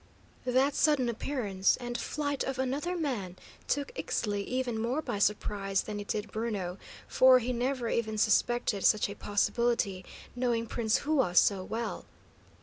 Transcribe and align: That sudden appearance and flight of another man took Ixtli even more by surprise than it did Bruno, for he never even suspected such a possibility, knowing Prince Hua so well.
That 0.47 0.73
sudden 0.73 1.09
appearance 1.09 1.77
and 1.77 1.95
flight 1.95 2.43
of 2.43 2.57
another 2.57 2.97
man 2.97 3.35
took 3.67 3.93
Ixtli 3.93 4.43
even 4.45 4.81
more 4.81 4.99
by 4.99 5.19
surprise 5.19 5.83
than 5.83 5.99
it 5.99 6.07
did 6.07 6.31
Bruno, 6.31 6.79
for 7.07 7.37
he 7.37 7.53
never 7.53 7.87
even 7.87 8.17
suspected 8.17 8.83
such 8.83 9.07
a 9.09 9.13
possibility, 9.15 10.03
knowing 10.35 10.65
Prince 10.65 11.05
Hua 11.05 11.33
so 11.33 11.63
well. 11.63 12.05